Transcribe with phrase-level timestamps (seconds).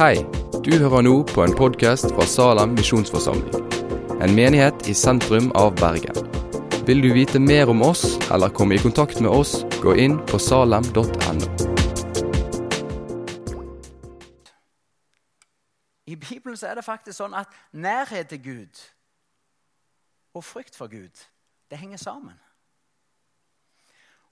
[0.00, 0.14] Hei,
[0.64, 3.66] du hører nå på en podkast fra Salem misjonsforsamling.
[4.24, 6.16] En menighet i sentrum av Bergen.
[6.88, 10.40] Vil du vite mer om oss eller komme i kontakt med oss, gå inn på
[10.40, 11.04] salem.no.
[16.08, 18.80] I Bibelen så er det faktisk sånn at nærhet til Gud
[20.32, 21.12] og frykt for Gud,
[21.68, 22.40] det henger sammen.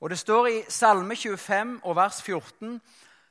[0.01, 2.81] Og Det står i Salme 25 og vers 14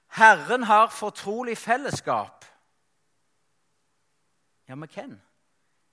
[0.08, 2.46] Herren har fortrolig fellesskap.
[4.68, 5.20] Ja, med hvem?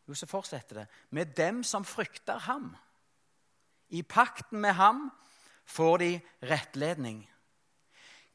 [0.08, 0.86] Jo, så fortsetter det.
[1.10, 2.76] Med dem som frykter ham.
[3.88, 5.12] I pakten med ham
[5.64, 7.30] får de rettledning.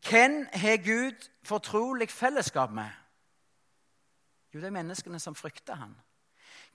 [0.10, 2.90] Hvem har Gud fortrolig fellesskap med?
[4.54, 5.96] Jo, det er menneskene som frykter ham.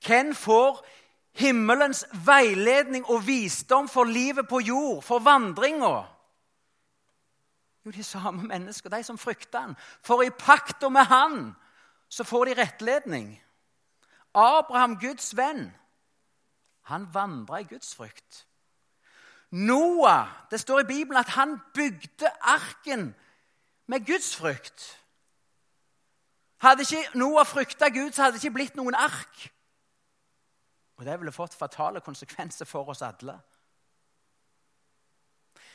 [0.07, 0.87] Hvem får
[1.35, 6.14] himmelens veiledning og visdom for livet på jord, for vandringa?
[7.85, 9.77] Jo, de samme mennesker, de som frykter han.
[10.03, 11.55] For i pakta med han
[12.09, 13.43] så får de rettledning.
[14.35, 15.69] Abraham, Guds venn,
[16.83, 18.47] han vandra i Guds frykt.
[19.51, 23.15] Noah, det står i Bibelen at han bygde arken
[23.87, 25.01] med Guds frykt.
[26.59, 29.51] Hadde ikke Noah frykta Gud, så hadde det ikke blitt noen ark.
[30.97, 33.39] Og det ville fått fatale konsekvenser for oss alle.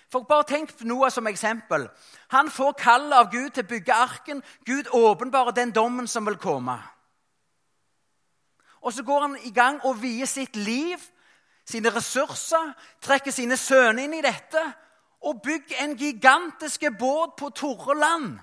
[0.10, 1.88] For Bare tenk på Noah som eksempel.
[2.34, 4.44] Han får kallet av Gud til å bygge arken.
[4.66, 6.80] Gud åpenbarer den dommen som vil komme.
[8.82, 10.98] Og Så går han i gang og vier sitt liv,
[11.66, 14.62] sine ressurser, trekker sine sønner inn i dette
[15.22, 18.40] og bygger en gigantisk båt på torre land.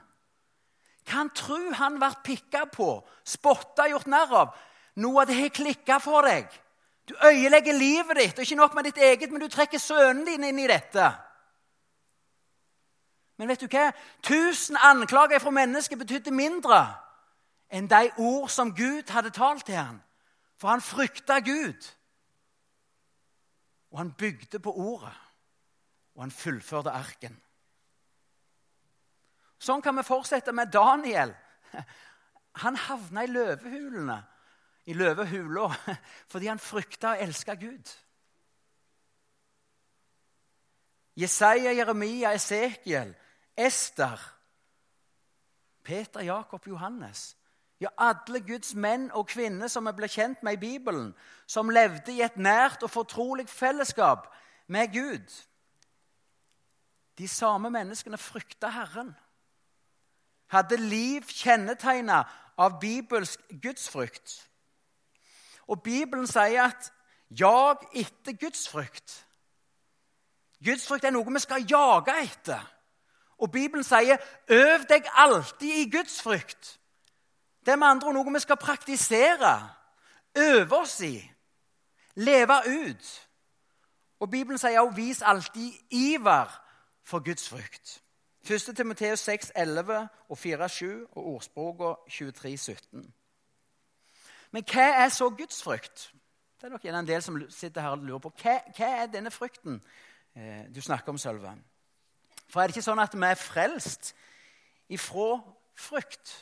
[1.06, 4.54] Kan han han ble pikka på, spotta, gjort narr av?
[4.96, 6.46] Noe av det har klikka for deg.
[7.08, 10.44] Du øyelegger livet ditt, og ikke nok med ditt eget, men du trekker sønnen din
[10.44, 11.12] inn i dette.
[13.36, 13.90] Men vet du hva?
[14.24, 16.80] Tusen anklager fra mennesker betydde mindre
[17.68, 19.98] enn de ord som Gud hadde talt til ham.
[20.56, 21.88] For han frykta Gud.
[23.92, 25.12] Og han bygde på ordet.
[26.14, 27.36] Og han fullførte arken.
[29.60, 31.34] Sånn kan vi fortsette med Daniel.
[32.64, 34.16] Han havna i løvehulene,
[34.88, 35.66] i løvehula
[36.30, 37.90] fordi han frykta og elska Gud.
[41.20, 43.12] Jesaja, Jeremia, Esekiel
[43.56, 44.18] Ester,
[45.82, 47.36] Peter, Jakob, Johannes.
[47.80, 51.12] Ja, alle Guds menn og kvinner som vi ble kjent med i Bibelen,
[51.46, 54.30] som levde i et nært og fortrolig fellesskap
[54.66, 55.34] med Gud.
[57.18, 59.14] De samme menneskene frykta Herren.
[60.48, 62.22] Hadde liv kjennetegna
[62.58, 64.48] av bibelsk gudsfrykt.
[65.66, 66.92] Og Bibelen sier at
[67.30, 69.24] 'jag etter gudsfrykt'.
[70.64, 72.75] Gudsfrykt er noe vi skal jage etter.
[73.38, 74.16] Og Bibelen sier
[74.48, 76.78] 'øv deg alltid i Guds frykt'.
[77.66, 79.70] Det er med andre ord noe vi skal praktisere,
[80.38, 81.30] øve oss i,
[82.14, 83.28] leve ut.
[84.20, 86.62] Og Bibelen sier også 'vis alltid iver
[87.04, 88.02] for Guds frykt'.
[88.50, 88.76] 1.
[88.76, 93.14] Timoteus 6, 11 og 4, 7 og ordspråkene 23, 17.
[94.50, 96.12] Men hva er så Guds frykt?
[96.60, 98.32] Det er nok en del som sitter her og lurer på.
[98.42, 99.82] Hva, hva er denne frykten
[100.36, 101.52] eh, du snakker om, Sølve?
[102.48, 104.12] For er det ikke sånn at vi er frelst
[104.92, 105.40] ifra
[105.76, 106.34] frykt?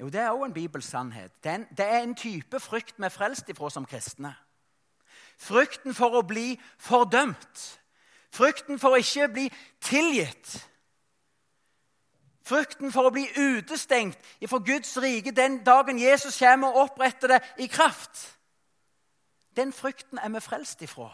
[0.00, 1.32] Jo, det er òg en bibelsannhet.
[1.44, 4.34] Det det er en type frykt vi er frelst ifra som kristne.
[5.36, 7.66] Frykten for å bli fordømt.
[8.32, 9.46] Frykten for å ikke bli
[9.80, 10.56] tilgitt.
[12.46, 17.40] Frykten for å bli utestengt fra Guds rike den dagen Jesus kommer og oppretter det
[17.58, 18.38] i kraft.
[19.56, 21.10] Den frykten er vi frelst ifra.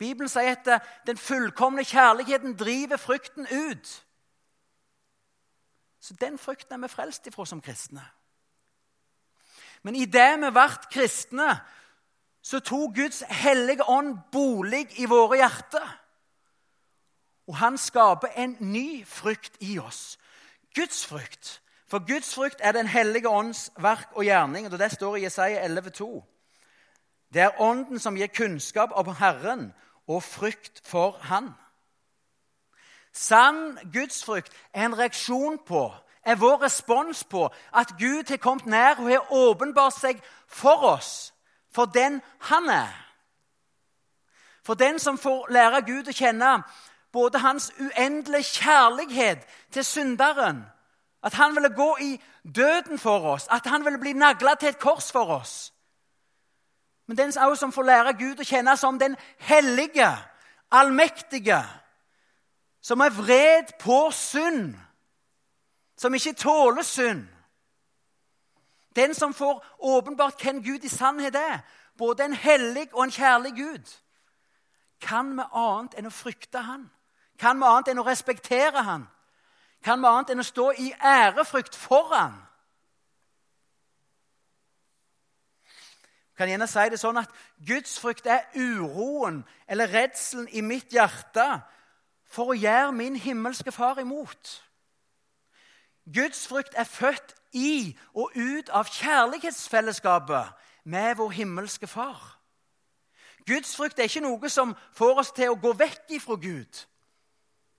[0.00, 3.90] Bibelen sier at eh, den fullkomne kjærligheten driver frykten ut.
[6.00, 8.06] Så den frykten er vi frelst ifra som kristne.
[9.82, 11.50] Men idet vi ble kristne,
[12.42, 15.84] så tok Guds hellige ånd bolig i våre hjerter.
[17.48, 20.16] Og han skaper en ny frykt i oss.
[20.74, 21.60] Guds frykt.
[21.90, 24.72] For Guds frykt er Den hellige ånds verk og gjerning.
[24.72, 26.22] og Det står i Jesaja 11,2.
[27.34, 29.72] Det er Ånden som gir kunnskap om Herren
[30.10, 31.54] og frykt for Han.
[33.12, 38.98] Sann gudsfrykt er en reaksjon på, er vår respons på at Gud har kommet nær
[38.98, 41.32] og har åpenbart seg for oss,
[41.74, 42.20] for den
[42.50, 42.92] han er.
[44.62, 46.52] For den som får lære Gud å kjenne
[47.12, 50.62] både hans uendelige kjærlighet til synderen,
[51.22, 52.20] at han ville gå i
[52.54, 55.69] døden for oss, at han ville bli nagla til et kors for oss
[57.10, 60.12] men den som får lære Gud å kjenne som den hellige,
[60.70, 61.58] allmektige,
[62.80, 64.76] som er vred på synd.
[65.96, 67.26] som ikke tåler synd.
[68.96, 71.58] Den som får åpenbart hvem Gud i sannhet er,
[71.98, 73.96] både en hellig og en kjærlig Gud,
[75.00, 76.90] kan vi annet enn å frykte han?
[77.38, 79.08] Kan vi annet enn å respektere han?
[79.84, 82.38] Kan vi annet enn å stå i ærefrykt for han?
[86.40, 87.32] Kan gjerne si det sånn at
[87.68, 91.44] gudsfrykt er uroen eller redselen i mitt hjerte
[92.24, 94.54] for å gjøre min himmelske far imot.
[96.08, 100.54] Gudsfrykt er født i og ut av kjærlighetsfellesskapet
[100.88, 102.22] med vår himmelske far.
[103.44, 106.80] Gudsfrykt er ikke noe som får oss til å gå vekk ifra Gud.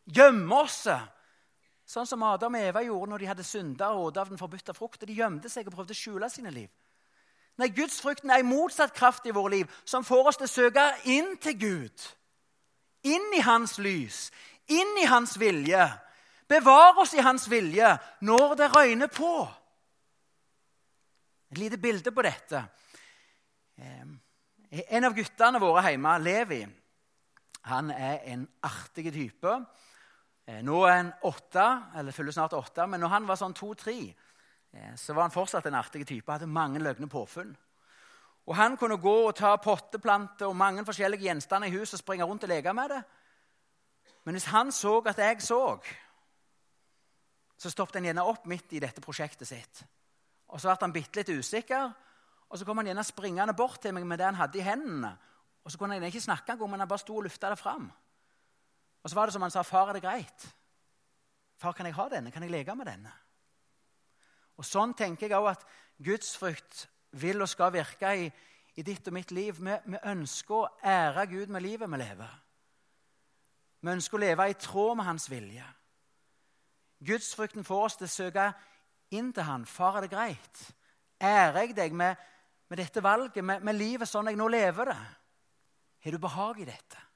[0.06, 0.84] Gjemme oss.
[1.88, 4.78] Sånn som Adam og Eva gjorde når de hadde synda og åt av den forbudte
[4.78, 5.10] frukten.
[5.10, 6.70] De gjemte seg og prøvde å skjule sine liv.
[7.60, 10.86] Nei, Gudsfrykten er en motsatt kraft i våre liv, som får oss til å søke
[11.12, 12.06] inn til Gud.
[13.04, 14.30] Inn i Hans lys,
[14.70, 15.88] inn i Hans vilje.
[16.48, 19.36] Bevar oss i Hans vilje når det røyner på.
[21.52, 22.64] Et lite bilde på dette.
[24.72, 26.62] En av guttene våre hjemme, Levi,
[27.68, 29.56] han er en artig type.
[30.48, 31.66] Eh, nå er han åtte,
[32.00, 34.31] eller fyller snart åtte, men når han var sånn to-tre, eh,
[34.96, 36.32] så var han fortsatt en artig type.
[36.32, 37.56] Hadde mange løgne påfunn.
[38.46, 42.24] Og Han kunne gå og ta potteplanter og mange forskjellige gjenstander i huset og springe
[42.24, 43.02] rundt og leke med det.
[44.24, 45.78] Men hvis han så at jeg så,
[47.58, 49.84] så stoppet han gjerne opp midt i dette prosjektet sitt.
[50.48, 51.92] Og Så ble han bitte litt usikker,
[52.50, 55.14] og så kom han gjerne springende bort til meg med det han hadde i hendene.
[55.64, 57.92] Og så kunne han ikke snakke engang, men han bare sto og lufta det fram.
[59.04, 60.54] Og så var det som han sa, 'Far, er det greit?'
[61.58, 62.32] 'Far, kan jeg ha denne?
[62.32, 63.14] Kan jeg leke med denne?'
[64.62, 65.64] Og Sånn tenker jeg òg at
[66.06, 66.86] gudsfrykt
[67.18, 68.28] vil og skal virke i,
[68.78, 69.58] i ditt og mitt liv.
[69.58, 72.36] Vi, vi, ønsker å ære Gud med livet vi lever.
[73.82, 75.66] Vi ønsker å leve i tråd med Hans vilje.
[77.02, 78.48] Gudsfrykten får oss til å søke
[79.18, 79.66] inn til Han.
[79.66, 80.66] Far, er det greit?
[81.18, 82.22] Ærer jeg deg med,
[82.70, 85.00] med dette valget, med, med, livet sånn jeg nå lever det?
[86.06, 87.08] Har du behag i dette?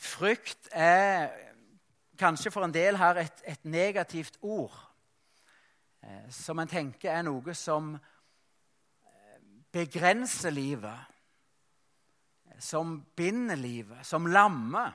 [0.00, 1.53] Frykt er
[2.18, 4.74] kanskje for en del her et, et negativt ord.
[6.02, 9.38] Eh, som en tenker er noe som eh,
[9.72, 11.10] begrenser livet.
[12.58, 14.92] Som binder livet, som lammer.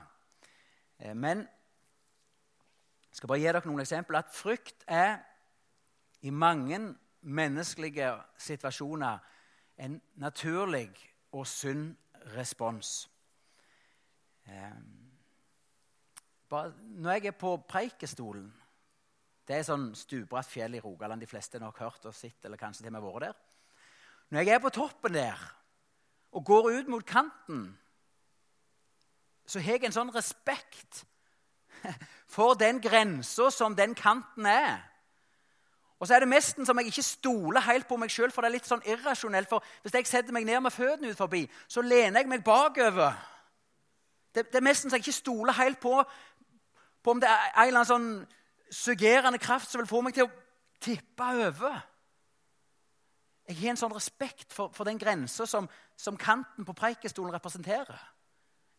[0.98, 1.44] Eh, men
[3.10, 4.22] jeg skal bare gi dere noen eksempler.
[4.22, 5.18] At frykt er
[6.22, 6.78] i mange
[7.20, 9.18] menneskelige situasjoner
[9.80, 10.90] en naturlig
[11.32, 11.90] og sunn
[12.36, 13.08] respons.
[16.50, 18.48] Bare, når jeg er på Preikestolen
[19.46, 21.22] Det er sånn stupbratt fjell i Rogaland.
[21.22, 23.38] De fleste har nok hørt og sett eller kanskje til og med vært der.
[24.30, 25.40] Når jeg er på toppen der
[26.30, 27.64] og går ut mot kanten,
[29.42, 31.00] så har jeg en sånn respekt
[32.36, 34.84] for den grensa som den kanten er.
[35.98, 38.52] Og så er det nesten som jeg ikke stoler helt på meg sjøl, for det
[38.52, 39.50] er litt sånn irrasjonelt.
[39.50, 43.18] For hvis jeg setter meg ned med føttene ut forbi, så lener jeg meg bakover.
[44.30, 45.96] Det, det er nesten så jeg ikke stoler helt på
[47.02, 48.10] på om det er en eller annen sånn
[48.70, 50.34] suggerende kraft som vil få meg til å
[50.82, 51.80] tippe over.
[53.48, 55.66] Jeg har en sånn respekt for, for den grensa som,
[55.98, 57.98] som, kanten på preikestolen representerer.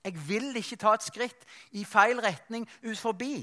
[0.06, 1.44] Jeg vil ikke ta et skritt
[1.78, 3.36] i feil retning ut forbi.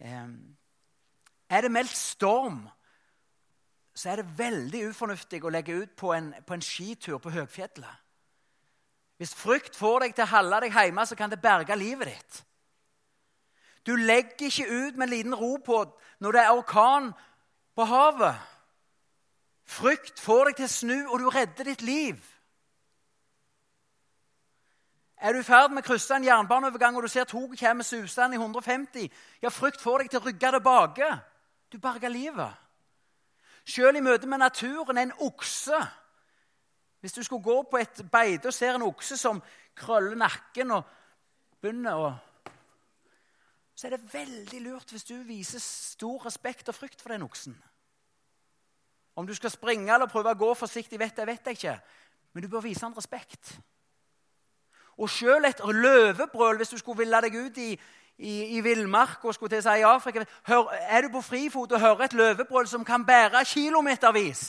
[0.00, 2.64] Er det meldt storm,
[3.94, 8.04] så er det veldig ufornuftig å legge ut på en, på en skitur på høgfjellet.
[9.18, 12.44] Hvis frykt får deg til å holde deg hjemme, så kan det berge livet ditt.
[13.88, 15.80] Du legger ikke ut med en liten ro på
[16.20, 17.12] når det er orkan
[17.74, 18.34] på havet.
[19.64, 22.18] Frykt får deg til å snu, og du redder ditt liv.
[25.20, 28.36] Er du i ferd med å krysse en jernbaneovergang og du ser toget kommer susende
[28.36, 29.08] i 150,
[29.42, 31.08] ja, frykt får deg til å rygge tilbake.
[31.72, 32.54] Du berger livet.
[33.64, 35.80] Selv i møte med naturen, en okse
[37.00, 39.42] Hvis du skulle gå på et beite og ser en okse som
[39.78, 40.88] krøller nakken og
[41.62, 42.08] begynner å
[43.78, 47.54] så er det veldig lurt hvis du viser stor respekt og frykt for den oksen.
[49.14, 51.74] Om du skal springe eller prøve å gå forsiktig, vet jeg, vet jeg ikke.
[52.34, 53.52] Men du bør vise han respekt.
[54.98, 57.68] Og sjøl et løvebrøl, hvis du skulle ville deg ut i,
[58.18, 61.80] i, i villmark og skulle til seg i Afrika hør, Er du på frifot og
[61.80, 64.42] hører et løvebrøl som kan bære kilometervis,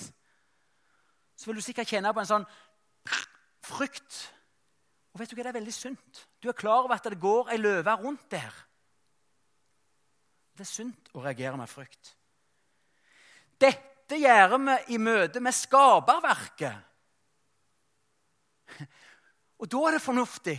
[1.37, 2.47] så vil du sikkert kjenne på en sånn
[3.61, 4.23] frykt.
[5.13, 6.25] Og vet du hva, Det er veldig sunt.
[6.41, 8.65] Du er klar over at det går ei løve rundt der.
[10.59, 12.09] Det er sunt å reagere med frykt.
[13.63, 16.81] Dette gjør vi i møte med skaperverket.
[19.63, 20.57] Og da er det fornuftig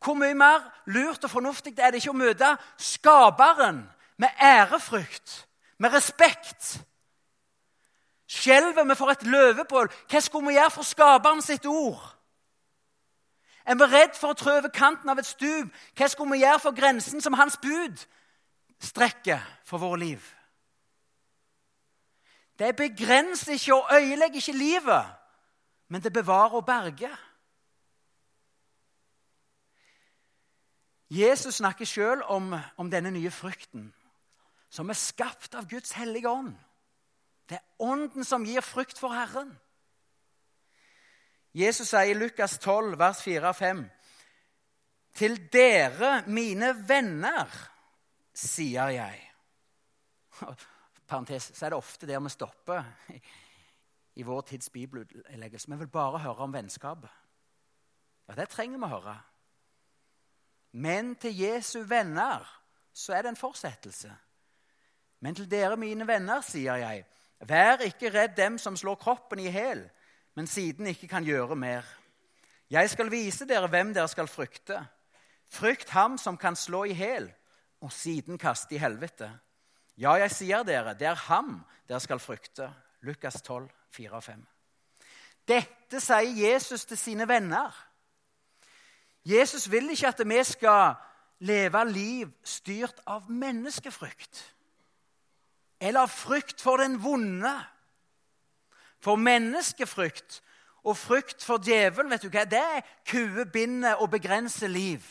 [0.00, 2.48] Hvor mye mer lurt og fornuftig er det ikke å møte
[2.80, 3.82] skaperen
[4.16, 5.34] med ærefrykt,
[5.76, 6.78] med respekt?
[8.24, 9.92] Skjelver vi for et løvebål?
[10.08, 12.00] Hva skulle vi gjøre for skaperen sitt ord?
[13.68, 15.68] Er vi redd for å trø over kanten av et stup?
[15.92, 18.00] Hva skulle vi gjøre for grensen som hans bud
[18.80, 20.20] strekker for våre liv?
[22.58, 25.06] Det begrenser ikke og øyelegger ikke livet,
[25.88, 27.16] men det bevarer og berger.
[31.10, 33.94] Jesus snakker sjøl om, om, denne nye frykten,
[34.70, 36.52] som er skapt av Guds hellige ånd.
[37.48, 39.50] Det er ånden som gir frykt for Herren.
[41.54, 43.82] Jesus sier i Lukas 12, vers 4 og 5.:
[45.14, 47.48] Til dere, mine venner,
[48.40, 49.26] sier jeg
[51.10, 52.84] Parentes, så er det ofte der vi stopper
[54.14, 55.70] i vår tids bibelutleggelse.
[55.70, 57.10] Vi vil bare høre om vennskapet.
[58.28, 59.16] Ja, det trenger vi å høre.
[60.72, 62.46] Men til Jesu venner
[62.94, 64.12] så er det en fortsettelse.
[65.20, 67.04] Men til dere, mine venner, sier jeg,
[67.40, 69.82] vær ikke redd dem som slår kroppen i hæl,
[70.38, 71.86] men siden ikke kan gjøre mer.
[72.70, 74.78] Jeg skal vise dere hvem dere skal frykte.
[75.50, 77.26] Frykt ham som kan slå i hæl,
[77.80, 79.30] og siden kaste i helvete.
[80.00, 82.70] Ja, jeg sier dere, det er ham dere skal frykte.
[83.02, 84.40] Lukas 12, 4 og 5.
[85.48, 87.72] Dette sier Jesus til sine venner.
[89.24, 90.94] Jesus vil ikke at vi skal
[91.40, 94.44] leve liv styrt av menneskefrykt.
[95.80, 97.52] Eller av frykt for den vonde.
[99.00, 100.42] For menneskefrykt
[100.84, 105.04] og frykt for djevelen vet du hva, det er kuer, binder og begrenser liv.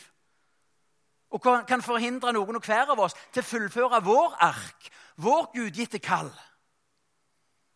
[1.30, 6.00] Og kan forhindre noen og hver av oss til å fullføre vår ark, vår gudgitte
[6.02, 6.32] kall.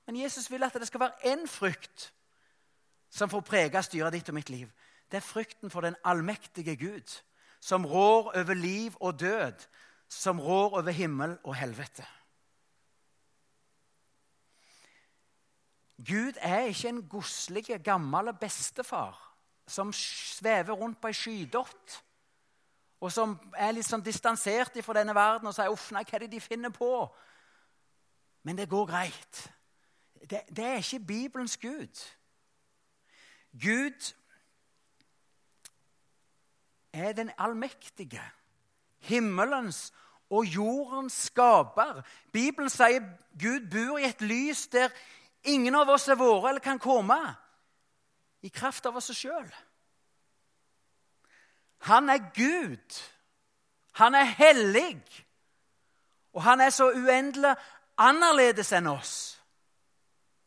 [0.07, 2.11] Men Jesus vil at det skal være én frykt
[3.15, 4.73] som får prege styret ditt og mitt liv
[5.15, 7.23] det er frykten for den allmektige Gud,
[7.61, 9.67] som rår over liv og død,
[10.09, 12.07] som rår over himmel og helvete.
[15.97, 22.04] Gud er ikke en godslig, gammel bestefar som svever rundt på ei skydott,
[23.01, 26.19] og som er litt sånn distansert fra denne verden og sier 'uff, nei, hva er
[26.25, 27.15] det de finner på?'
[28.43, 29.53] Men det går greit.
[30.31, 32.01] Det, det er ikke Bibelens Gud.
[33.53, 34.15] Gud
[36.93, 38.23] er den allmektige,
[38.99, 39.93] himmelens
[40.31, 42.03] og jordens skaper.
[42.33, 43.03] Bibelen sier
[43.41, 44.91] Gud bor i et lys der
[45.45, 47.19] ingen av oss er våre eller kan komme,
[48.43, 49.49] i kraft av oss sjøl.
[51.85, 53.03] Han er Gud.
[54.01, 55.25] Han er hellig.
[56.33, 57.55] Og han er så uendelig
[58.01, 59.15] annerledes enn oss.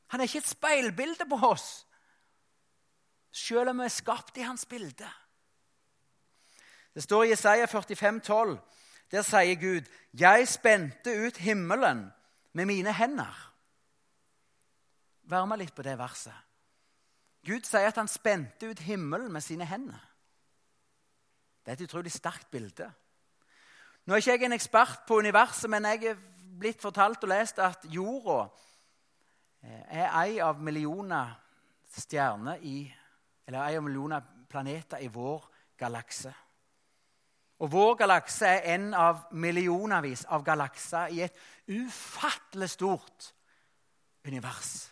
[0.08, 1.86] Han er ikke et speilbilde på oss,
[3.32, 5.10] selv om vi er skapt i hans bilde.
[6.96, 8.58] Det står i Jesaja 45, 12.
[9.12, 12.12] Der sier Gud, 'Jeg spente ut himmelen
[12.54, 13.52] med mine hender'.
[15.24, 16.34] Vær med litt på det verset.
[17.46, 20.07] Gud sier at han spente ut himmelen med sine hender.
[21.68, 22.86] Det er et utrolig sterkt bilde.
[24.06, 26.22] Nå er ikke jeg en ekspert på universet, men jeg er
[26.60, 28.38] blitt fortalt og lest at jorda
[29.68, 31.34] eh, er en av millioner
[31.92, 32.94] stjerner i
[33.48, 35.44] Eller en av millioner planeter i vår
[35.80, 36.34] galakse.
[37.60, 41.36] Og vår galakse er en av millionervis av galakser i et
[41.68, 43.34] ufattelig stort
[44.24, 44.92] univers.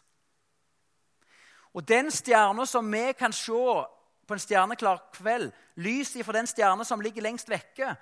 [1.74, 3.86] Og den stjerna som vi kan se
[4.28, 7.96] på en stjerneklar kveld, lyset fra den stjerna som ligger lengst vekke,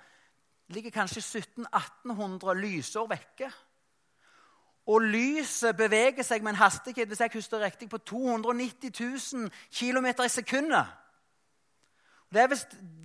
[0.68, 3.50] ligger kanskje 1700-1800 lysår vekke.
[4.86, 10.06] Og lyset beveger seg med en hastighet hvis jeg husker riktig, på 290 000 km
[10.24, 10.86] i sekundet.
[12.32, 12.54] Det er,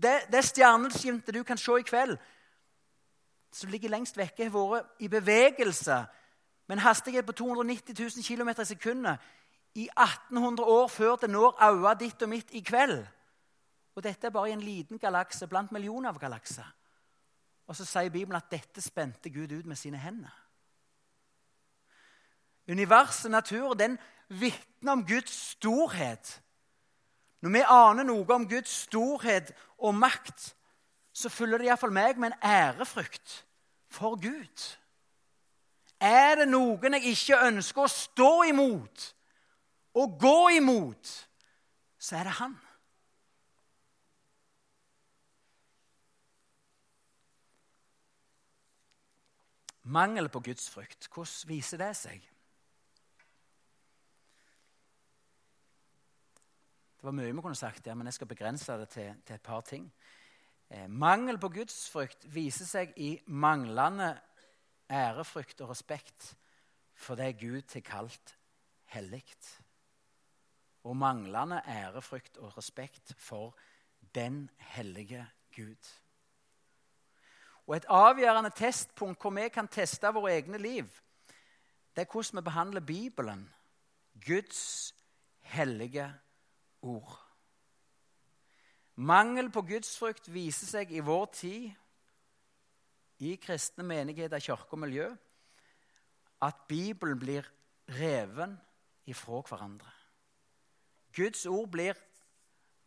[0.02, 2.18] det, det stjerneskimtet du kan se i kveld,
[3.54, 6.06] som ligger lengst vekke, har vært i bevegelse
[6.68, 9.18] med en hastighet på 290 000 km i sekundet
[9.76, 13.06] i 1800 år før det når øyet ditt og mitt i kveld.
[13.96, 16.68] Og dette er bare i en liten galakse blant millioner av galakser.
[17.68, 20.34] Og så sier Bibelen at dette spente Gud ut med sine hender.
[22.70, 23.98] Universet, naturen, den
[24.30, 26.42] vitner om Guds storhet
[27.42, 30.54] når vi aner noe om Guds storhet og makt,
[31.14, 33.44] så følger det iallfall meg med en ærefrykt
[33.92, 34.66] for Gud.
[36.00, 39.08] Er det noen jeg ikke ønsker å stå imot
[39.94, 41.14] og gå imot,
[42.00, 42.58] så er det han.
[49.90, 52.26] Mangel på gudsfrykt, hvordan viser det seg?
[57.00, 59.42] Det var mye vi kunne sagt der, men jeg skal begrense det til, til et
[59.42, 59.88] par ting.
[60.70, 64.12] Eh, mangel på gudsfrykt viser seg i manglende
[64.92, 66.34] ærefrykt og respekt
[66.94, 68.36] for det Gud har kalt
[68.94, 69.24] hellig.
[70.90, 73.54] Og manglende ærefrykt og respekt for
[74.16, 75.90] den hellige Gud.
[77.68, 80.88] Og Et avgjørende testpunkt hvor vi kan teste våre egne liv,
[81.96, 83.50] det er hvordan vi behandler Bibelen,
[84.26, 84.96] Guds
[85.40, 86.14] hellige
[86.82, 87.20] ord.
[88.96, 91.70] Mangel på gudsfrykt viser seg i vår tid,
[93.20, 95.08] i kristne menigheter, kirke og miljø,
[96.42, 97.48] at Bibelen blir
[98.00, 98.58] reven
[99.06, 99.99] ifra hverandre.
[101.20, 102.00] Guds ord blir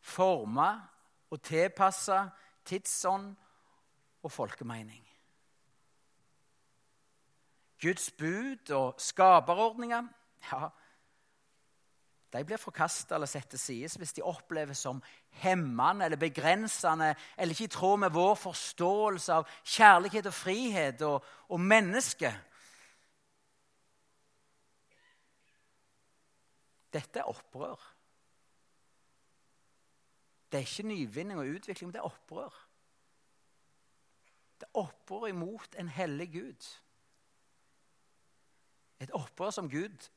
[0.00, 0.70] forma
[1.32, 2.24] og tilpassa
[2.64, 3.32] tidsånd
[4.22, 5.02] og folkemening.
[7.82, 10.06] Guds bud og skaperordninger
[10.52, 10.68] ja,
[12.32, 15.02] de blir forkasta eller satt til side hvis de oppleves som
[15.42, 21.26] hemmende eller begrensende eller ikke i tråd med vår forståelse av kjærlighet og frihet og,
[21.52, 22.32] og menneske.
[26.92, 27.91] Dette er opprør.
[30.52, 32.68] Det er ikke nyvinning og utvikling, men det er opprør.
[34.60, 36.66] Det er opprør imot en hellig Gud.
[39.00, 40.10] Et opprør som Gud,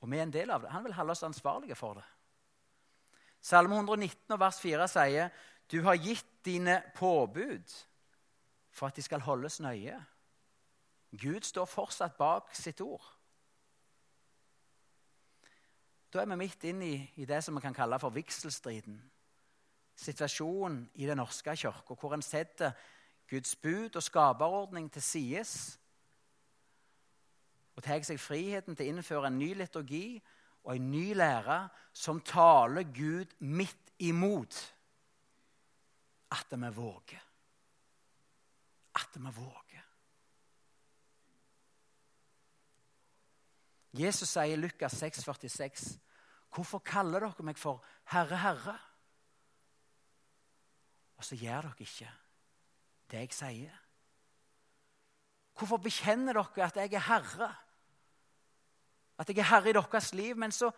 [0.00, 2.04] og vi er en del av det, han vil holde oss ansvarlige for det.
[3.40, 5.28] Salme 119 vers 4 sier,
[5.72, 7.86] 'Du har gitt dine påbud
[8.70, 10.04] for at de skal holdes nøye.'
[11.20, 13.16] Gud står fortsatt bak sitt ord.
[16.12, 19.10] Da er vi midt inn i, i det som vi kan kalle for vigselstriden.
[20.00, 22.72] Situasjonen i Den norske kirke, hvor en setter
[23.30, 25.52] Guds bud og skaperordning til sides
[27.76, 30.20] og tar seg friheten til å innføre en ny liturgi
[30.64, 31.60] og en ny lære
[31.96, 34.58] som taler Gud midt imot
[36.36, 37.22] at vi våger.
[39.00, 39.86] At vi våger.
[43.92, 45.98] Jesus sier i Lukas 6, 46,
[46.50, 48.89] 'Hvorfor kaller dere meg for Herre, Herre?'
[51.20, 52.10] Og så gjør dere ikke
[53.12, 53.80] det jeg sier.
[55.58, 57.48] Hvorfor bekjenner dere at jeg er herre?
[59.20, 60.70] At jeg er herre i deres liv, men så,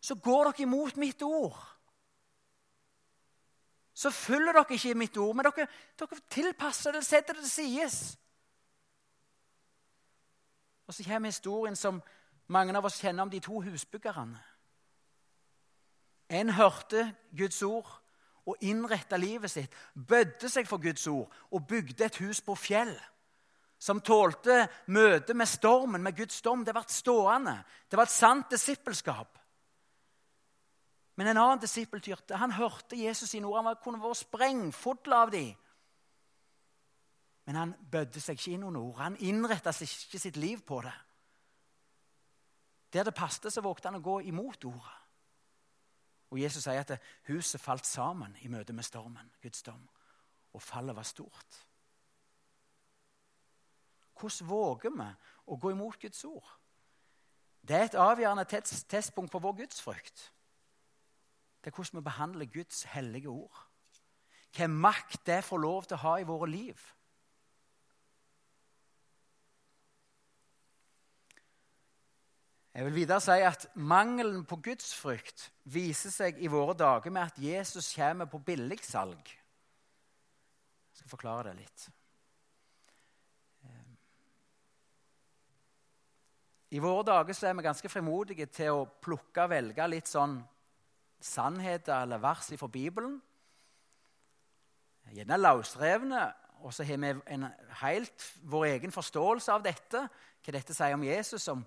[0.00, 1.56] så går dere imot mitt ord.
[3.94, 5.66] Så følger dere ikke mitt ord, men dere,
[5.98, 8.18] dere tilpasser det, setter det til sides.
[10.86, 12.02] Og så kommer historien som
[12.46, 14.36] mange av oss kjenner om de to husbyggerne.
[16.28, 17.88] En hørte Guds ord
[18.48, 22.94] og innretta livet sitt, bødde seg for Guds ord og bygde et hus på fjell
[23.78, 26.64] som tålte møtet med stormen, med Guds storm.
[26.66, 27.54] Det ble stående.
[27.86, 29.38] Det var et sant disippelskap.
[31.18, 33.64] Men en annen disippel, han hørte Jesus sine ord.
[33.64, 35.54] Han kunne vært sprengfull av dem.
[37.46, 38.98] Men han bødde seg ikke inn noen ord.
[39.00, 40.94] Han innretta ikke sitt liv på det.
[42.92, 44.97] Der det passet, så vågte han å gå imot ordet.
[46.30, 49.88] Og Jesus sier at huset falt sammen i møte med stormen, Guds dom.
[50.52, 51.64] Og fallet var stort.
[54.18, 55.08] Hvordan våger vi
[55.46, 56.48] å gå imot Guds ord?
[57.68, 58.44] Det er et avgjørende
[58.88, 60.32] testpunkt for vår gudsfrykt.
[61.62, 63.64] Det er hvordan vi behandler Guds hellige ord.
[64.48, 66.80] Hvilken makt det får lov til å ha i våre liv.
[72.78, 77.38] Jeg vil videre si at Mangelen på gudsfrykt viser seg i våre dager med at
[77.42, 79.32] Jesus kommer på billigsalg.
[80.92, 81.86] Jeg skal forklare det litt.
[86.70, 90.38] I våre dager så er vi ganske frimodige til å plukke og velge litt sånn
[91.18, 93.18] sannheter eller vers fra Bibelen.
[95.18, 96.22] Gjerne løsrevne.
[96.62, 97.50] Og så har vi en
[97.82, 100.06] helt vår egen forståelse av dette.
[100.46, 101.66] Hva dette sier om Jesus, om,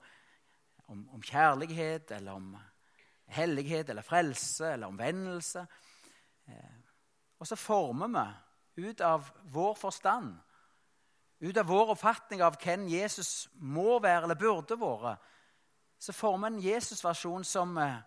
[0.91, 2.53] om, om kjærlighet eller om
[3.31, 5.65] hellighet eller frelse eller omvendelse.
[6.47, 6.79] Eh,
[7.39, 8.11] og så former
[8.75, 10.33] vi ut av vår forstand
[11.41, 15.15] ut av vår oppfatning av hvem Jesus må være eller burde være,
[16.01, 17.99] så former vi en Jesus-versjon som eh,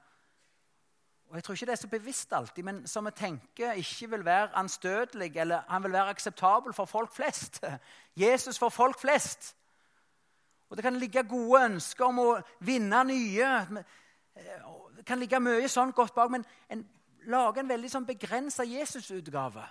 [1.24, 4.24] og Jeg tror ikke det er så bevisst alltid, men som vi tenker ikke vil
[4.24, 7.64] være anstøtelig eller han vil være akseptabel for folk flest.
[8.24, 9.56] Jesus for folk flest.
[10.70, 12.28] Og Det kan ligge gode ønsker om å
[12.60, 13.50] vinne nye.
[14.36, 16.86] Eh, det kan ligge mye sånn godt bak, men en
[17.26, 19.64] lager en veldig sånn begrensa Jesusutgave.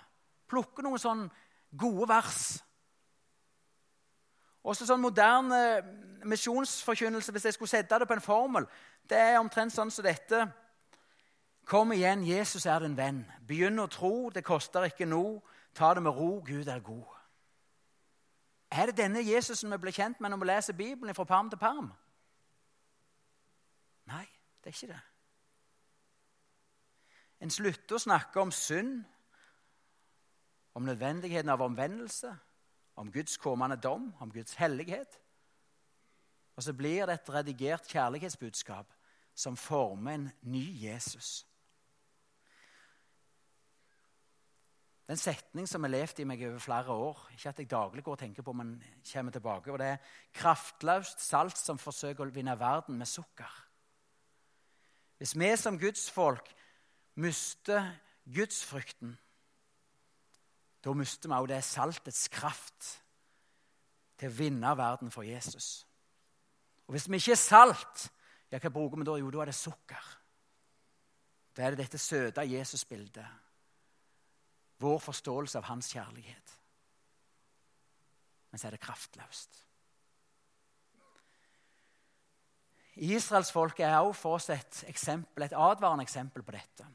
[0.48, 1.26] Plukker noen sånn
[1.76, 2.62] gode vers
[4.64, 5.58] også sånn moderne
[6.24, 8.68] misjonsforkynnelse, hvis jeg skulle sette det på en formel,
[9.08, 10.46] det er omtrent sånn som dette.
[11.68, 13.22] Kom igjen, Jesus er din venn.
[13.44, 15.42] Begynn å tro, det koster ikke noe.
[15.76, 17.13] Ta det med ro, Gud er god.
[18.74, 21.58] Er det denne Jesusen vi blir kjent med når vi leser Bibelen fra parm til
[21.58, 21.92] parm?
[24.10, 24.24] Nei,
[24.64, 25.02] det er ikke det.
[27.40, 29.04] En slutter å snakke om synd,
[30.74, 32.32] om nødvendigheten av omvendelse,
[32.98, 35.20] om Guds kommende dom, om Guds hellighet.
[36.56, 38.90] Og så blir det et redigert kjærlighetsbudskap
[39.34, 41.44] som former en ny Jesus.
[45.04, 47.18] Det er en setning som har levd i meg over flere år.
[47.34, 48.70] Ikke at jeg daglig går og tenker på, men
[49.10, 49.72] kommer tilbake.
[49.72, 53.58] Og det er kraftløst salt som forsøker å vinne verden med sukker.
[55.20, 56.48] Hvis vi som gudsfolk
[57.20, 57.92] mister
[58.24, 59.12] gudsfrykten,
[60.84, 62.90] da mister vi også det saltets kraft
[64.16, 65.84] til å vinne verden for Jesus.
[66.88, 68.08] Og hvis vi ikke er salt,
[68.48, 69.20] ja, hva bruker vi da?
[69.20, 70.12] Jo, da er det sukker.
[71.52, 73.43] Da er det dette søte Jesus-bildet
[74.84, 76.56] vår forståelse av hans kjærlighet.
[78.50, 79.64] Men så er det kraftløst.
[82.94, 86.86] Israelsfolket er også for oss et, eksempel, et advarende eksempel på dette.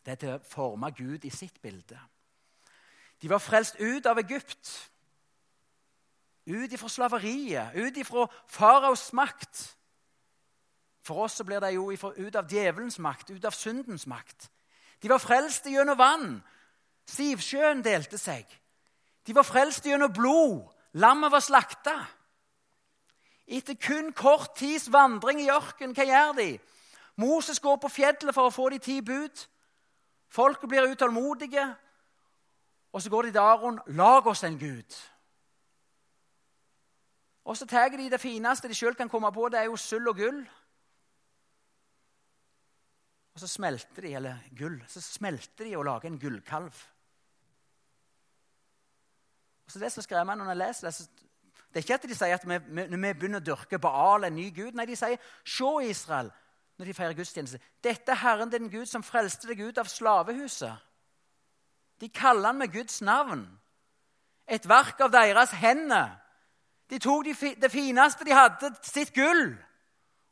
[0.00, 1.98] Det er til å forme Gud i sitt bilde.
[3.20, 4.70] De var frelst ut av Egypt.
[6.48, 9.60] Ut ifra slaveriet, ut ifra faraos makt.
[11.04, 14.48] For oss så blir det jo ut av djevelens makt, ut av syndens makt.
[15.02, 16.40] De var frelst gjennom vann.
[17.10, 18.46] Sivsjøen delte seg.
[19.26, 20.70] De var frelst gjennom blod.
[20.98, 21.96] Lammet var slakta.
[23.50, 26.50] Etter kun kort tids vandring i ørkenen, hva gjør de?
[27.20, 29.46] Moses går på fjellet for å få de ti bud.
[30.30, 31.64] Folket blir utålmodige.
[32.94, 33.80] Og så går de til Aron.
[33.98, 34.98] Lag oss en gud.
[37.44, 39.48] Og så tar de det fineste de sjøl kan komme på.
[39.50, 40.40] Det er jo sølv og gull.
[43.34, 46.74] Og så smelter de, eller gull, så smelter de og lager en gullkalv.
[49.70, 51.08] Så Det som skremmer når jeg leser det,
[51.70, 54.34] det er ikke at de sier at vi, når vi begynner å dyrke Baal, en
[54.34, 54.74] ny gud.
[54.74, 56.32] Nei, de sier 'Se, Israel',
[56.78, 57.60] når de feirer gudstjeneste.
[57.84, 60.78] 'Dette er Herren din Gud som frelste deg ut av slavehuset.'
[62.00, 63.58] De kaller han med Guds navn.
[64.48, 66.10] Et verk av deres hender.
[66.90, 67.24] De tok
[67.60, 69.56] det fineste de hadde, sitt gull,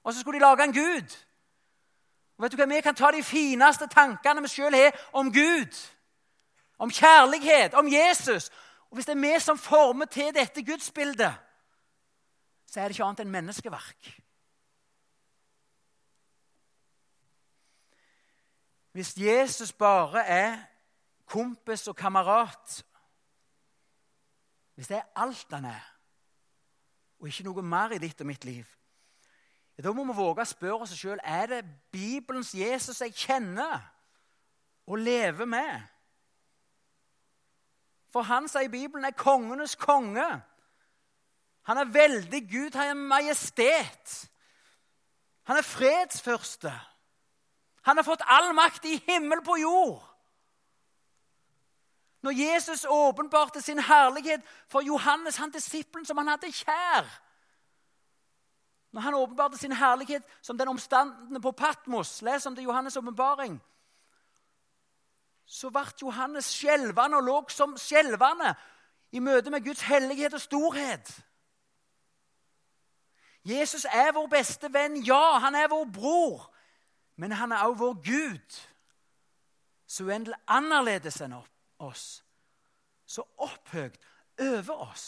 [0.04, 1.16] og så skulle de lage en gud.
[2.38, 2.66] Og vet du hva?
[2.66, 5.74] Vi kan ta de fineste tankene vi sjøl har om Gud,
[6.78, 8.50] om kjærlighet, om Jesus.
[8.90, 11.34] Og Hvis det er vi som former til dette gudsbildet,
[12.66, 14.08] så er det ikke annet enn menneskeverk.
[18.92, 20.56] Hvis Jesus bare er
[21.26, 22.84] kompis og kamerat
[24.74, 25.84] Hvis det er alt han er,
[27.18, 28.66] og ikke noe mer i ditt og mitt liv,
[29.82, 33.82] da må vi våge å spørre oss sjøl er det Bibelens Jesus jeg kjenner
[34.86, 35.82] og lever med.
[38.12, 40.26] For han sier Bibelen er kongenes konge.
[41.68, 44.30] Han er veldig Gud, han er majestet.
[45.48, 46.72] Han er fredsførste.
[47.82, 50.04] Han har fått all makt i himmel på jord.
[52.22, 57.06] Når Jesus åpenbarte sin herlighet for Johannes, han disippelen som han hadde kjær
[58.92, 62.98] når han åpenbarte sin herlighet som den omstandende på Patmos, les om det i Johannes'
[62.98, 63.60] åpenbaring,
[65.58, 68.52] så ble Johannes skjelvende og lå som skjelvende
[69.10, 71.10] i møte med Guds hellighet og storhet.
[73.48, 76.48] Jesus er vår beste venn, ja, han er vår bror,
[77.16, 78.58] men han er også vår Gud.
[79.88, 81.34] Så uendelig annerledes enn
[81.80, 82.04] oss,
[83.06, 83.96] så opphøyd
[84.38, 85.06] over oss.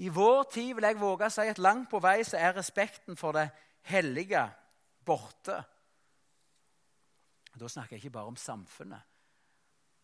[0.00, 3.18] I vår tid vil jeg våge å si at langt på vei så er respekten
[3.20, 3.50] for det
[3.82, 4.42] hellige
[5.04, 5.62] borte.
[7.60, 9.02] Da snakker jeg ikke bare om samfunnet,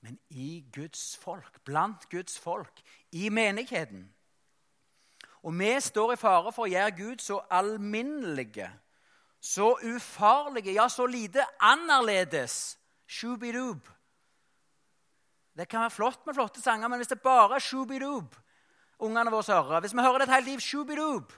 [0.00, 4.08] men i Guds folk, blant Guds folk, i menigheten.
[5.42, 8.68] Og vi står i fare for å gjøre Gud så alminnelige,
[9.40, 12.78] så ufarlige, ja, så lite annerledes.
[13.06, 13.86] Shubidub.
[15.54, 18.34] Det kan være flott med flotte sanger, men hvis det bare er shubidub,
[18.98, 19.84] ungene våre hører.
[19.84, 21.30] Hvis vi hører det et helt liv shubidoob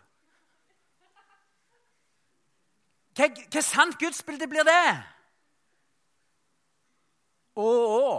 [3.18, 4.88] hva, hva sant gudsbilde blir det?
[7.59, 8.11] Å, å.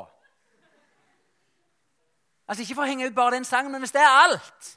[2.49, 4.71] Altså Ikke for å henge ut bare den sangen, men hvis det er alt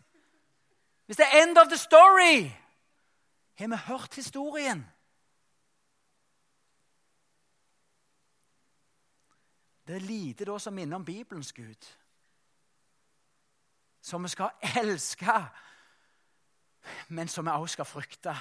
[1.08, 2.52] Hvis det er end of the story
[3.58, 4.84] Har vi hørt historien?
[9.88, 11.90] Det er lite da som minner om Bibelens Gud
[14.02, 15.32] som vi skal elske.
[17.08, 18.36] men som vi også skal frykte.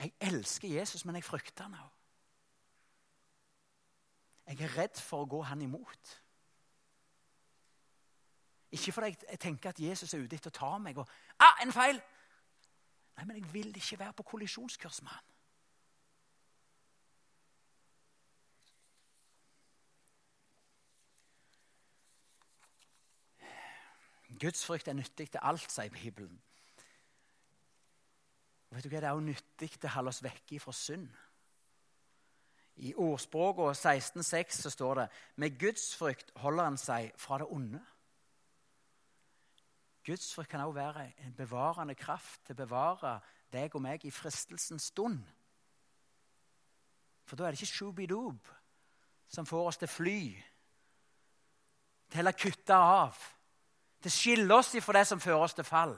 [0.00, 1.88] Jeg elsker Jesus, men jeg frykter han òg.
[4.50, 6.14] Jeg er redd for å gå han imot.
[8.72, 11.74] Ikke fordi jeg tenker at Jesus er ute etter å ta meg og ah, en
[11.74, 12.00] feil!
[13.18, 15.26] Nei, men jeg vil ikke være på kollisjonskurs med han.
[24.40, 26.40] Gudsfrykt er nyttig til alt, sier Bibelen.
[28.70, 29.00] Og vet du hva?
[29.00, 31.08] Det er også nyttig til å holde oss vekke fra synd.
[32.80, 35.08] I ordspråket 16,6 så står det
[35.42, 37.80] med gudsfrykt holder han seg fra det onde.
[40.06, 43.18] Gudsfrykt kan også være en bevarende kraft til å bevare
[43.52, 45.20] deg og meg i fristelsens stund.
[47.26, 48.48] For da er det ikke shubidoob
[49.30, 50.22] som får oss til fly,
[52.10, 53.18] til å kutte av
[54.00, 55.94] til å skille oss ifra det som fører oss til fall.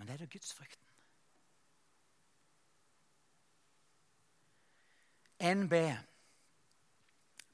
[0.00, 0.86] Men det er da gudsfrykten.
[5.40, 5.72] NB.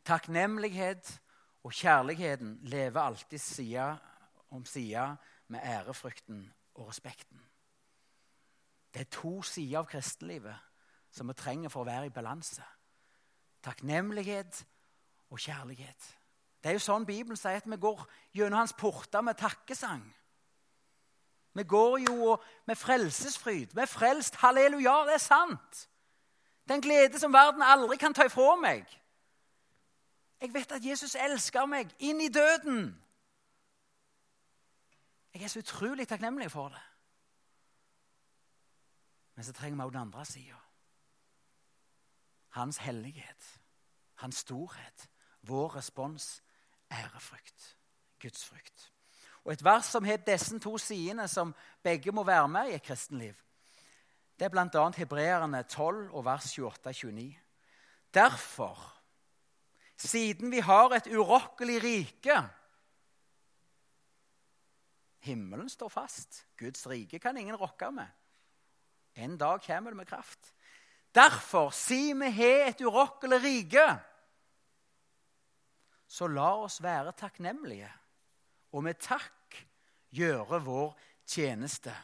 [0.05, 1.21] Takknemlighet
[1.65, 3.99] og kjærligheten lever alltid side
[4.51, 5.17] om side
[5.49, 7.43] med ærefrykten og respekten.
[8.95, 10.55] Det er to sider av kristenlivet
[11.11, 12.63] som vi trenger for å være i balanse.
[13.63, 14.63] Takknemlighet
[15.31, 16.07] og kjærlighet.
[16.63, 18.07] Det er jo sånn Bibelen sier at vi går
[18.39, 20.07] gjennom hans porter med takkesang.
[21.57, 23.67] Vi går jo med frelsesfryd.
[23.75, 24.35] Vi er frelst.
[24.37, 25.89] Halleluja, det er sant.
[26.65, 28.85] Det er en glede som verden aldri kan ta ifra meg.
[30.41, 32.91] Jeg vet at Jesus elsker meg inn i døden.
[35.35, 36.83] Jeg er så utrolig takknemlig for det.
[39.35, 40.61] Men så trenger vi også den andre sida.
[42.49, 43.61] Hans hellighet,
[44.15, 45.09] hans storhet,
[45.43, 46.43] vår respons
[46.93, 47.77] ærefrykt.
[48.23, 48.93] Gudsfrykt.
[49.47, 52.83] Og Et vers som har disse to sidene, som begge må være med i et
[52.83, 53.35] kristenliv,
[54.37, 54.89] det er bl.a.
[54.97, 57.23] Hebreerne 12 og vers 28-29.
[58.15, 58.81] Derfor,
[59.97, 62.43] siden vi har et urokkelig rike
[65.27, 66.45] Himmelen står fast.
[66.59, 68.07] Guds rike kan ingen rokke med.
[69.15, 70.53] En dag kommer det med kraft.
[71.15, 73.87] Derfor, siden vi har et urokkelig rike
[76.07, 77.89] så la oss være takknemlige
[78.73, 79.36] og med takk
[80.17, 81.95] gjøre vår tjeneste.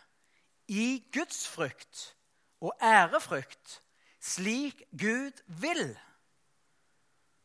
[0.68, 2.16] I gudsfrykt
[2.60, 3.82] og ærefrykt,
[4.20, 5.98] slik Gud vil.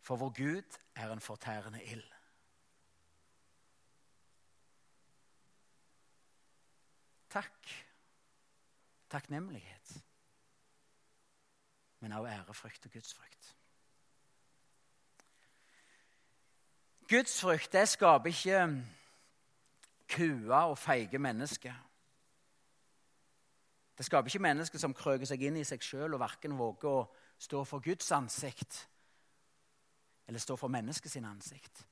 [0.01, 2.11] For vår Gud er en fortærende ild.
[7.29, 7.85] Takk.
[9.09, 10.03] Takknemlighet.
[11.99, 13.55] Men også ærefrykt og gudsfrykt.
[17.09, 18.83] Gudsfrykt det skaper ikke
[20.09, 21.73] kua og feige mennesker.
[23.97, 27.07] Det skaper ikke mennesker som krøker seg inn i seg sjøl og verken våger å
[27.41, 28.83] stå for Guds ansikt
[30.27, 31.85] eller stå for menneskets ansikt.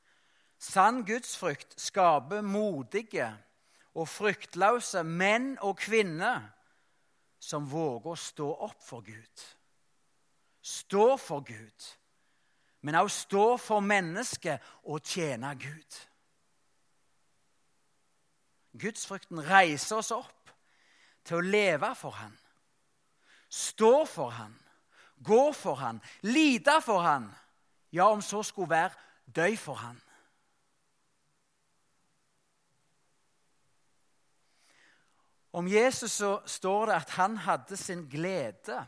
[0.59, 3.27] Sann gudsfrykt skaper modige
[3.95, 6.49] og fryktløse menn og kvinner
[7.39, 9.45] som våger å stå opp for Gud.
[10.61, 11.93] Stå for Gud
[12.85, 15.95] men også stå for mennesket og tjene Gud.
[18.79, 20.51] Gudsfrykten reiser oss opp
[21.25, 22.33] til å leve for Han,
[23.49, 24.55] stå for Han,
[25.23, 27.29] gå for Han, lide for Han,
[27.95, 28.93] ja, om så skulle være,
[29.25, 30.01] dø for Han.
[35.55, 38.81] Om Jesus så står det at han hadde sin glede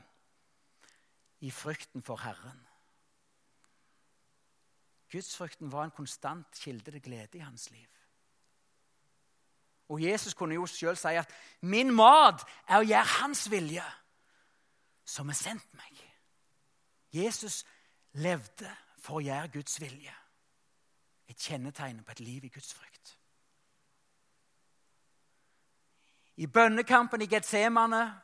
[1.39, 2.59] i frykten for Herren.
[5.07, 7.96] Gudsfrykten var en konstant kilde til glede i hans liv.
[9.89, 13.83] Og Jesus kunne jo sjøl si at 'min mat er å gjøre hans vilje,
[15.05, 16.03] som har sendt meg'.
[17.13, 17.65] Jesus
[18.13, 20.15] levde for å gjøre Guds vilje.
[21.27, 23.19] Et kjennetegn på et liv i Guds frykt.
[26.35, 28.21] I bønnekampen i Getsemane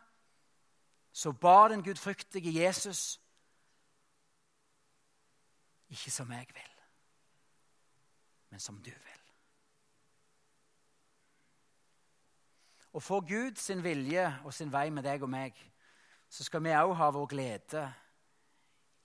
[1.13, 3.19] så ba den gudfryktige Jesus
[5.89, 6.73] ikke som jeg vil
[8.54, 9.22] men som du vil.
[12.93, 15.58] Og for Gud sin vilje og sin vei med deg og meg,
[16.29, 17.86] så skal vi òg ha vår glede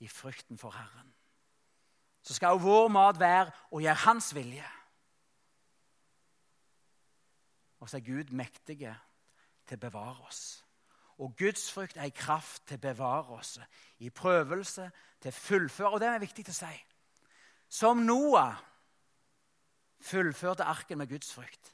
[0.04, 1.12] i frykten for Herren.
[2.22, 4.68] Så skal òg vår mat være å gjøre Hans vilje.
[7.80, 8.92] Og så er Gud mektige
[9.68, 10.42] til å bevare oss.
[11.18, 13.56] Og Guds frykt er en kraft til å bevare oss
[14.04, 15.94] i prøvelse, til å fullføre.
[15.96, 16.74] Og det er viktig å si.
[17.68, 18.60] Som Noah
[20.00, 21.72] fullførte arken med Guds frykt,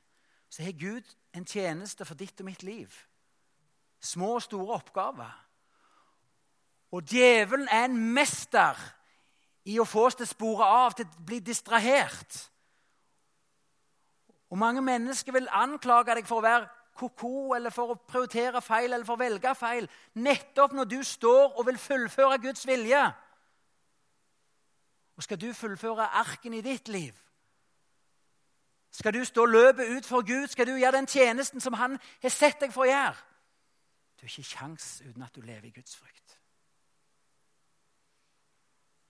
[0.55, 2.93] så har Gud en tjeneste for ditt og mitt liv.
[4.01, 5.33] Små og store oppgaver.
[6.95, 8.79] Og djevelen er en mester
[9.67, 12.39] i å få oss til å spore av, til å bli distrahert.
[14.55, 18.93] Og Mange mennesker vil anklage deg for å være ko-ko eller for å prioritere feil
[18.93, 19.91] eller for å velge feil.
[20.15, 23.03] Nettopp når du står og vil fullføre Guds vilje.
[25.19, 27.19] Og skal du fullføre arken i ditt liv?
[28.95, 30.47] Skal du stå løpet ut for Gud?
[30.47, 33.17] Skal du gjøre den tjenesten som Han har sett deg for å gjøre?
[34.15, 36.39] Du har ikke kjangs uten at du lever i Guds frykt.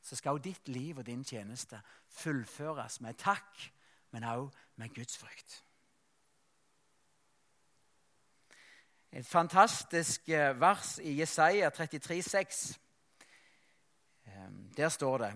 [0.03, 3.71] Så skal jo ditt liv og din tjeneste fullføres med takk,
[4.11, 5.61] men også med Guds frykt.
[9.13, 12.79] Et fantastisk eh, vers i Jesaja 33, 33,6.
[14.77, 15.33] Der står det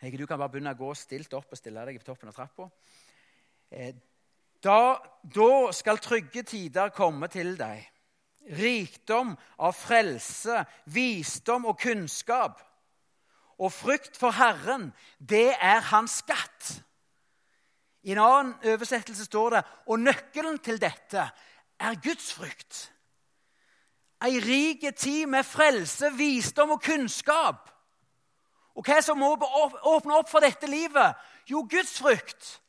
[0.00, 2.34] Hege, Du kan bare begynne å gå stilt opp og stille deg på toppen av
[2.34, 2.70] trappa.
[3.70, 3.94] Eh,
[4.64, 7.86] da, da skal trygge tider komme til deg.
[8.56, 12.60] Rikdom av frelse, visdom og kunnskap.
[13.60, 16.70] Og frykt for Herren, det er hans skatt.
[18.02, 21.26] I en annen oversettelse står det og nøkkelen til dette
[21.80, 22.88] er Guds frykt.
[24.24, 27.68] Ei rik tid med frelse, visdom og kunnskap.
[28.76, 31.16] Og hva som må åpne opp for dette livet?
[31.48, 32.60] Jo, gudsfrykt.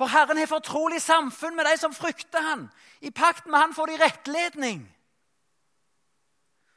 [0.00, 2.70] For Herren har fortrolig samfunn med de som frykter Han.
[3.00, 4.96] I pakt med Han får de rettledning.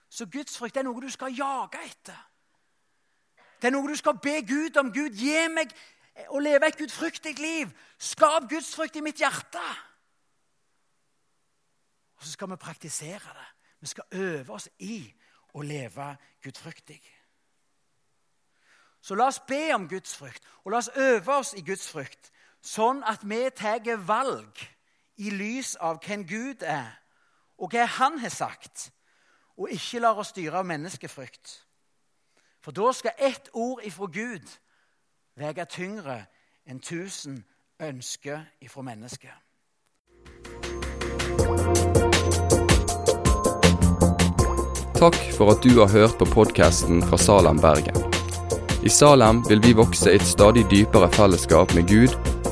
[0.09, 2.17] Så gudsfrykt er noe du skal jage etter.
[3.61, 4.91] Det er noe du skal be Gud om.
[4.91, 5.71] Gud, gi meg
[6.35, 7.71] å leve et gudfryktig liv.
[7.95, 9.63] Skap gudsfrykt i mitt hjerte.
[12.19, 13.47] Og så skal vi praktisere det.
[13.79, 14.99] Vi skal øve oss i
[15.55, 16.11] å leve
[16.43, 16.99] gudfryktig.
[18.99, 22.32] Så la oss be om gudsfrykt, og la oss øve oss i gudsfrykt,
[22.63, 24.63] sånn at vi tar valg
[25.19, 26.89] i lys av hvem Gud er,
[27.59, 28.91] og hva Han har sagt,
[29.57, 31.59] og ikke lar oss styre av menneskefrykt.
[32.63, 34.47] For da skal ett ord ifra Gud
[35.35, 36.23] veie tyngre
[36.65, 37.43] enn tusen
[37.79, 39.35] ønsker ifra mennesket.
[45.03, 47.97] Takk for at du har hørt på podkasten fra Salem, Bergen.
[48.83, 52.32] I Salem vil vi vokse i et stadig dypere fellesskap med Gud